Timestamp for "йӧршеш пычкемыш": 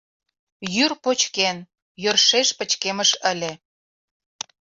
2.03-3.11